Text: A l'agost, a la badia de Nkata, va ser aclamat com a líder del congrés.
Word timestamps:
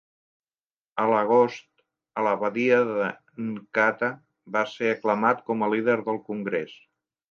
A 1.03 1.05
l'agost, 1.11 1.67
a 2.21 2.25
la 2.29 2.33
badia 2.45 2.81
de 2.95 3.11
Nkata, 3.51 4.13
va 4.59 4.67
ser 4.75 4.93
aclamat 4.99 5.49
com 5.51 5.65
a 5.71 5.75
líder 5.79 6.03
del 6.13 6.25
congrés. 6.31 6.81